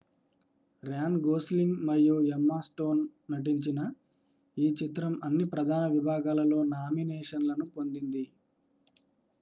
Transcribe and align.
Ryan 0.83 1.17
Gosling 1.25 1.75
మరియు 1.83 2.15
Emma 2.29 2.57
Stone 2.59 3.01
నటించిన 3.31 3.79
ఈ 4.57 4.69
చిత్రం 4.79 5.13
అన్ని 5.23 5.45
ప్రధాన 5.53 5.83
విభాగాలలో 5.95 6.59
నామినేషన్లను 6.73 7.67
పొందింది 7.75 8.25